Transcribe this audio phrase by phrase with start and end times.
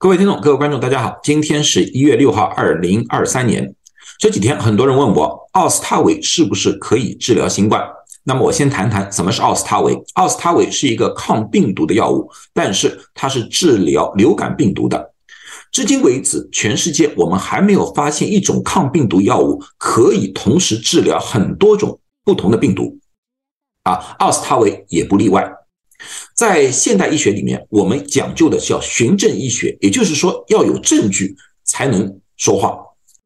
[0.00, 3.74] 各位听众、各位观众，大家好，今天是一月六号，二零二三年。
[4.16, 7.82] 这几天很多人问我，奥司他韦是不是可以治疗新冠？
[8.22, 10.00] 那么我先谈谈什么是奥司他韦。
[10.14, 15.12] 奥司他韦是一个抗病毒的药物，但是它是治疗流感病毒的。
[15.72, 22.96] 至今为止，全世界我们还没有发现一种抗病毒药物可以同时治疗很多种不同的病毒。
[23.82, 25.52] 啊，奥司他韦也不例外。
[26.38, 31.34] 在现代医学里面，我们讲究的叫循证医学，也就是说要有证据
[31.64, 32.78] 才能说话。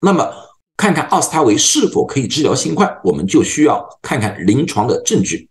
[0.00, 0.26] 那么，
[0.74, 5.46] 看看奥司他韦是否可以治疗新冠，我们就需要看看临床的证据。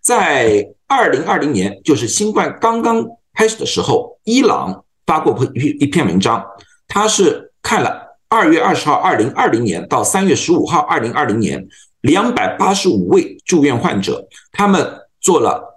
[0.00, 6.42] 在二零二零年，就是新冠刚刚开始的时候，伊朗发过一一篇文章，
[6.86, 11.68] 他是看了二月二十号二零二零年到三月十五号二零二零年
[12.00, 15.76] 两百八十五位住院患者，他们做了。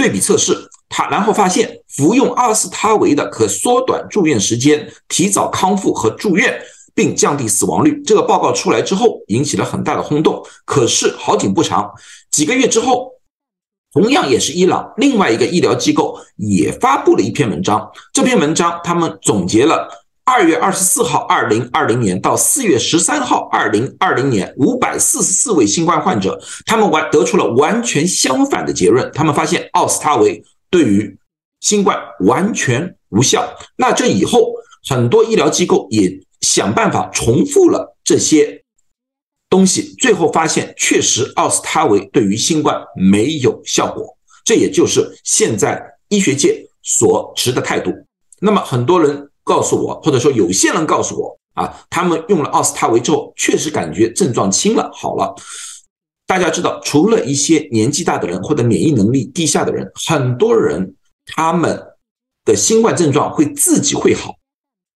[0.00, 0.56] 对比测试，
[0.88, 6.58] 他然后发现服用阿司他韦的可缩短住院时间、提早康复和住院，
[6.94, 8.00] 并降低死亡率。
[8.02, 10.42] 这个报告出来之后，引起了很大的轰动。
[10.64, 11.92] 可是好景不长，
[12.30, 13.10] 几个月之后，
[13.92, 17.86] 同样也是伊朗另外一个医疗机构也发布了一篇文章。
[18.14, 19.86] 这篇文章他们总结了。
[20.32, 29.10] 二月二十四号，二零二零年到四月十三号，二零二零年，五百四十四位新冠患者，他们完得出了完全相反的结论。
[29.12, 31.18] 他们发现奥司他韦对于
[31.58, 33.44] 新冠完全无效。
[33.76, 34.52] 那这以后，
[34.88, 38.62] 很多医疗机构也想办法重复了这些
[39.48, 44.16] 东西，最后发现确实奥司他韦对于新冠没有效果。
[44.44, 47.92] 这也就是现在医学界所持的态度。
[48.38, 49.26] 那么很多人。
[49.50, 55.34] 告诉我，或者说有些人告诉我啊，他们用了奥司他韦之后，确实感觉症状轻了，好了。
[56.24, 60.94] 大家知道，除了一些年纪大的人或者免疫能力低下的人，很多人
[61.26, 61.82] 他们
[62.44, 64.36] 的新冠症状会自己会好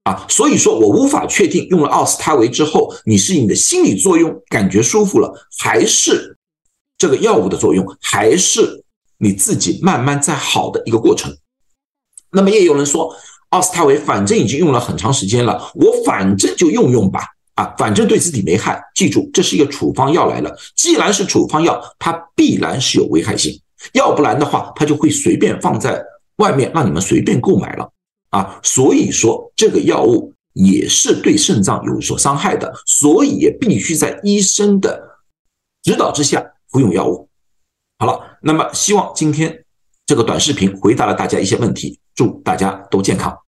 [0.05, 0.25] 啊。
[0.29, 6.39] 所以说我无法确定用了奥司他韦之后，你是你的心理作用感觉舒服了，还是
[6.97, 8.85] 这个药物的作用，还是
[9.19, 11.37] 你自己慢慢在好的一个过程。
[12.31, 13.13] 那么也有人说。
[13.55, 17.21] 奥司他韦反正已经用了很长时间了，我反正就用用吧，
[17.55, 18.83] 啊，反正对自己没害。
[18.97, 23.57] 记住，这是一个处方药来了，既然是处方药，它必然是有危害性，
[23.93, 26.03] 要不然的话，它就会随便放在
[26.39, 27.89] 外面让你们随便购买了
[28.31, 28.59] 啊。
[28.65, 35.01] 所以说，这个药物也是对肾脏有所伤害的，所以也必须在医生的
[35.85, 37.29] 指导之下服用药物。
[38.01, 39.65] 好了，那么希望今天
[40.05, 43.37] 这个短视频回答了大家一些问题，祝大家都健康。